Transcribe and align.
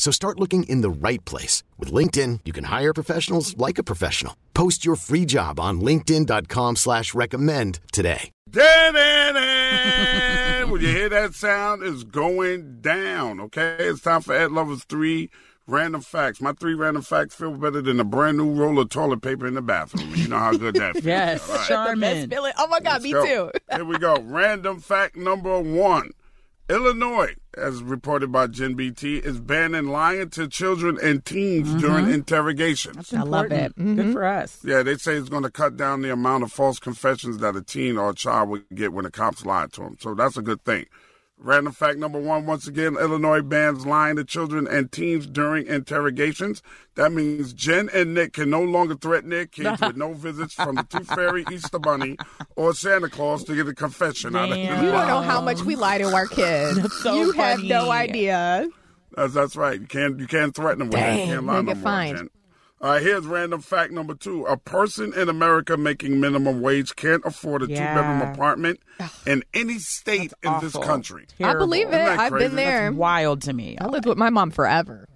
So 0.00 0.10
start 0.10 0.40
looking 0.40 0.62
in 0.62 0.80
the 0.80 0.88
right 0.88 1.22
place. 1.26 1.62
With 1.78 1.92
LinkedIn, 1.92 2.40
you 2.46 2.54
can 2.54 2.64
hire 2.64 2.94
professionals 2.94 3.54
like 3.58 3.76
a 3.76 3.82
professional. 3.82 4.34
Post 4.54 4.82
your 4.82 4.96
free 4.96 5.26
job 5.26 5.60
on 5.60 5.82
linkedin.com 5.82 6.76
slash 6.76 7.12
recommend 7.12 7.80
today. 7.92 8.30
when 8.50 8.64
you 10.80 10.88
hear 10.88 11.10
that 11.10 11.34
sound, 11.34 11.82
it's 11.82 12.02
going 12.04 12.80
down, 12.80 13.40
okay? 13.40 13.76
It's 13.78 14.00
time 14.00 14.22
for 14.22 14.34
Ed 14.34 14.52
Lover's 14.52 14.84
three 14.84 15.28
random 15.66 16.00
facts. 16.00 16.40
My 16.40 16.52
three 16.54 16.72
random 16.74 17.02
facts 17.02 17.34
feel 17.34 17.52
better 17.52 17.82
than 17.82 18.00
a 18.00 18.04
brand 18.04 18.38
new 18.38 18.50
roll 18.54 18.78
of 18.78 18.88
toilet 18.88 19.20
paper 19.20 19.46
in 19.46 19.52
the 19.52 19.60
bathroom. 19.62 20.14
You 20.14 20.28
know 20.28 20.38
how 20.38 20.56
good 20.56 20.76
that 20.76 20.92
feels. 20.94 21.04
Yes, 21.04 21.46
all 21.46 21.56
right? 21.56 21.68
charming. 21.68 22.30
Feeling- 22.30 22.52
Oh 22.58 22.68
my 22.68 22.80
God, 22.80 23.02
Let's 23.02 23.04
me 23.04 23.12
go. 23.12 23.26
too. 23.26 23.50
Here 23.76 23.84
we 23.84 23.98
go. 23.98 24.18
Random 24.22 24.80
fact 24.80 25.14
number 25.16 25.60
one. 25.60 26.12
Illinois, 26.70 27.34
as 27.58 27.82
reported 27.82 28.30
by 28.30 28.46
Gen 28.46 28.74
BT, 28.74 29.16
is 29.18 29.40
banning 29.40 29.88
lying 29.88 30.30
to 30.30 30.46
children 30.46 30.98
and 31.02 31.24
teens 31.24 31.74
during 31.74 32.08
interrogations. 32.08 33.12
I 33.12 33.22
love 33.22 33.50
it. 33.50 33.74
Good 33.76 33.96
Mhm. 33.96 34.12
for 34.12 34.24
us. 34.24 34.58
Yeah, 34.62 34.84
they 34.84 34.96
say 34.96 35.16
it's 35.16 35.28
going 35.28 35.42
to 35.42 35.50
cut 35.50 35.76
down 35.76 36.02
the 36.02 36.12
amount 36.12 36.44
of 36.44 36.52
false 36.52 36.78
confessions 36.78 37.38
that 37.38 37.56
a 37.56 37.62
teen 37.62 37.98
or 37.98 38.10
a 38.10 38.14
child 38.14 38.50
would 38.50 38.64
get 38.72 38.92
when 38.92 39.04
the 39.04 39.10
cops 39.10 39.44
lie 39.44 39.66
to 39.72 39.80
them. 39.80 39.96
So 40.00 40.14
that's 40.14 40.36
a 40.36 40.42
good 40.42 40.64
thing. 40.64 40.86
Random 41.42 41.72
fact 41.72 41.98
number 41.98 42.20
one 42.20 42.44
once 42.44 42.66
again, 42.66 42.96
Illinois 42.98 43.40
bans 43.40 43.86
lying 43.86 44.16
to 44.16 44.24
children 44.24 44.68
and 44.68 44.92
teens 44.92 45.26
during 45.26 45.66
interrogations. 45.66 46.62
That 46.96 47.12
means 47.12 47.54
Jen 47.54 47.88
and 47.94 48.12
Nick 48.12 48.34
can 48.34 48.50
no 48.50 48.62
longer 48.62 48.94
threaten 48.94 49.30
their 49.30 49.46
kids 49.46 49.80
with 49.80 49.96
no 49.96 50.12
visits 50.14 50.52
from 50.52 50.74
the 50.74 50.82
Tooth 50.82 51.08
Fairy, 51.08 51.46
Easter 51.50 51.78
Bunny, 51.78 52.18
or 52.56 52.74
Santa 52.74 53.08
Claus 53.08 53.42
to 53.44 53.56
get 53.56 53.66
a 53.66 53.74
confession 53.74 54.36
out 54.36 54.50
of 54.50 54.56
them. 54.56 54.84
You 54.84 54.90
don't 54.90 55.06
know 55.06 55.22
how 55.22 55.40
much 55.40 55.62
we 55.62 55.76
lie 55.76 55.96
to 55.96 56.12
our 56.14 56.26
kids. 56.26 56.94
so 56.96 57.14
you 57.14 57.32
have 57.32 57.62
no 57.62 57.90
idea. 57.90 58.68
That's, 59.16 59.32
that's 59.32 59.56
right. 59.56 59.80
You 59.80 59.86
can't 59.86 60.20
you 60.20 60.26
can't 60.26 60.54
threaten 60.54 60.80
them 60.80 60.88
with 60.88 61.00
that. 61.00 61.20
You 61.20 61.24
can't 61.24 61.46
lie 61.46 61.54
you'll 61.54 61.62
no 61.62 61.74
get 61.74 61.82
more, 61.82 62.28
fined. 62.80 62.84
Jen. 62.84 62.88
All 62.88 62.94
right, 62.94 63.02
here's 63.02 63.26
random 63.26 63.60
fact 63.60 63.92
number 63.92 64.14
two. 64.14 64.44
A 64.46 64.56
person 64.56 65.12
in 65.14 65.28
America 65.28 65.76
making 65.76 66.20
minimum 66.20 66.60
wage 66.60 66.96
can't 66.96 67.22
afford 67.24 67.62
a 67.62 67.66
Yeah. 67.68 67.76
two 67.76 67.94
bedroom 68.00 68.22
apartment 68.22 68.80
in 69.26 69.42
any 69.54 69.78
state 69.78 70.32
in 70.42 70.52
this 70.60 70.74
Awful. 70.74 70.82
country. 70.88 71.26
I 71.42 71.54
believe 71.54 71.92
it. 71.92 72.00
I've 72.00 72.32
been 72.32 72.56
there. 72.56 72.92
Wild 72.92 73.42
to 73.42 73.52
me. 73.52 73.76
I 73.80 73.86
lived 73.86 74.06
with 74.06 74.18
my 74.18 74.30
mom 74.30 74.50
forever. 74.50 75.06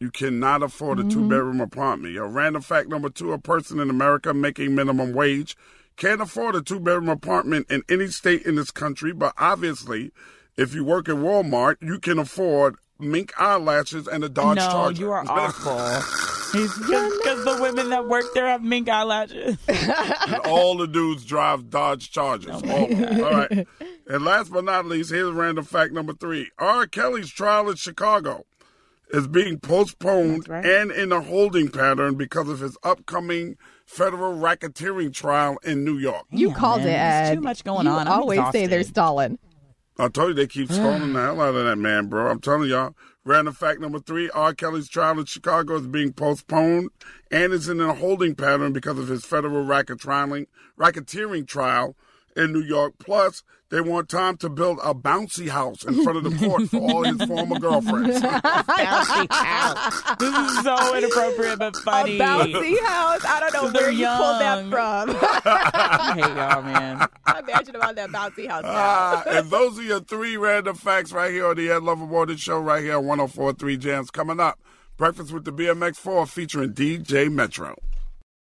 You 0.00 0.10
cannot 0.10 0.62
afford 0.62 0.98
a 0.98 1.02
Mm-hmm. 1.02 1.08
two 1.10 1.28
bedroom 1.28 1.60
apartment. 1.60 2.12
Yo, 2.14 2.26
random 2.26 2.60
fact 2.62 2.88
number 2.88 3.08
two 3.08 3.32
a 3.32 3.38
person 3.38 3.78
in 3.80 3.88
America 3.88 4.34
making 4.34 4.74
minimum 4.74 5.12
wage 5.14 5.56
can't 5.96 6.20
afford 6.20 6.56
a 6.56 6.60
two 6.60 6.80
bedroom 6.80 7.08
apartment 7.08 7.66
in 7.70 7.82
any 7.88 8.08
state 8.08 8.42
in 8.42 8.56
this 8.56 8.70
country, 8.72 9.12
but 9.12 9.32
obviously, 9.38 10.10
if 10.56 10.74
you 10.74 10.84
work 10.84 11.08
at 11.08 11.14
Walmart, 11.14 11.76
you 11.80 11.98
can 12.00 12.18
afford 12.18 12.74
mink 12.98 13.32
eyelashes 13.40 14.06
and 14.08 14.24
a 14.24 14.28
Dodge 14.28 14.56
no, 14.56 14.62
Charger. 14.70 15.00
you 15.00 15.10
are 15.12 15.24
awful. 15.28 16.23
Because 16.54 17.44
the 17.44 17.58
women 17.60 17.90
that 17.90 18.08
work 18.08 18.24
there 18.34 18.46
have 18.46 18.62
mink 18.62 18.88
eyelashes. 18.88 19.58
and 19.68 20.36
all 20.44 20.76
the 20.76 20.86
dudes 20.86 21.24
drive 21.24 21.70
Dodge 21.70 22.10
Chargers. 22.10 22.62
Oh 22.64 22.70
all, 22.70 22.88
oh, 22.90 23.24
all 23.24 23.30
right. 23.32 23.66
And 24.06 24.24
last 24.24 24.52
but 24.52 24.64
not 24.64 24.86
least, 24.86 25.10
here's 25.10 25.32
random 25.32 25.64
fact 25.64 25.92
number 25.92 26.12
three. 26.12 26.50
R. 26.58 26.86
Kelly's 26.86 27.30
trial 27.30 27.68
in 27.70 27.76
Chicago 27.76 28.44
is 29.10 29.26
being 29.26 29.58
postponed 29.58 30.48
right. 30.48 30.64
and 30.64 30.90
in 30.90 31.12
a 31.12 31.20
holding 31.20 31.68
pattern 31.68 32.14
because 32.14 32.48
of 32.48 32.60
his 32.60 32.76
upcoming 32.82 33.56
federal 33.86 34.34
racketeering 34.34 35.12
trial 35.12 35.58
in 35.62 35.84
New 35.84 35.98
York. 35.98 36.24
You 36.30 36.48
Yeah, 36.48 36.54
called 36.54 36.82
man, 36.82 36.88
it, 36.88 36.92
there's 36.92 37.36
too 37.36 37.42
much 37.42 37.64
going 37.64 37.86
you 37.86 37.92
on. 37.92 38.08
I'm 38.08 38.20
always 38.20 38.40
say 38.52 38.66
they're 38.66 38.82
stalling. 38.82 39.38
I 39.96 40.08
told 40.08 40.30
you 40.30 40.34
they 40.34 40.46
keep 40.48 40.72
stalling 40.72 41.12
the 41.12 41.20
hell 41.20 41.40
out 41.40 41.54
of 41.54 41.64
that 41.64 41.76
man, 41.76 42.06
bro. 42.06 42.28
I'm 42.28 42.40
telling 42.40 42.68
y'all. 42.68 42.94
Random 43.26 43.54
fact 43.54 43.80
number 43.80 44.00
three 44.00 44.28
R. 44.30 44.52
Kelly's 44.52 44.88
trial 44.88 45.18
in 45.18 45.24
Chicago 45.24 45.76
is 45.76 45.86
being 45.86 46.12
postponed 46.12 46.90
and 47.30 47.54
is 47.54 47.68
in 47.70 47.80
a 47.80 47.94
holding 47.94 48.34
pattern 48.34 48.74
because 48.74 48.98
of 48.98 49.08
his 49.08 49.24
federal 49.24 49.64
racketeering, 49.64 50.46
racketeering 50.78 51.46
trial 51.46 51.96
in 52.36 52.52
New 52.52 52.62
York. 52.62 52.94
Plus, 52.98 53.42
they 53.70 53.80
want 53.80 54.08
time 54.08 54.36
to 54.38 54.48
build 54.48 54.78
a 54.84 54.94
bouncy 54.94 55.48
house 55.48 55.84
in 55.84 56.02
front 56.04 56.18
of 56.18 56.24
the 56.24 56.46
court 56.46 56.68
for 56.68 56.78
all 56.78 57.02
his 57.04 57.22
former 57.24 57.58
girlfriends. 57.58 58.20
Bouncy 58.22 59.26
house. 59.32 60.16
This 60.18 60.34
is 60.34 60.62
so 60.62 60.96
inappropriate 60.96 61.58
but 61.58 61.76
funny. 61.76 62.16
A 62.16 62.20
bouncy 62.20 62.78
house. 62.80 63.24
I 63.24 63.40
don't 63.40 63.52
know 63.54 63.70
They're 63.70 63.82
where 63.82 63.90
you 63.90 64.06
pulled 64.06 64.40
that 64.40 64.58
young. 64.58 64.70
from. 64.70 65.10
I 65.44 66.12
hate 66.14 66.36
y'all, 66.36 66.62
man. 66.62 67.08
Imagine 67.38 67.76
about 67.76 67.96
that 67.96 68.10
bouncy 68.10 68.48
house. 68.48 68.62
now. 68.62 68.70
Ah, 68.72 69.22
and 69.26 69.50
those 69.50 69.78
are 69.78 69.82
your 69.82 70.00
three 70.00 70.36
random 70.36 70.76
facts 70.76 71.12
right 71.12 71.32
here 71.32 71.46
on 71.46 71.56
the 71.56 71.70
Ed 71.70 71.82
Lover 71.82 72.06
Morning 72.06 72.36
Show, 72.36 72.58
right 72.60 72.82
here 72.82 72.96
on 72.98 73.06
1043 73.06 73.76
Jams. 73.78 74.10
Coming 74.10 74.38
up, 74.40 74.60
Breakfast 74.96 75.32
with 75.32 75.44
the 75.44 75.52
BMX4 75.52 76.28
featuring 76.28 76.72
DJ 76.72 77.28
Metro. 77.32 77.74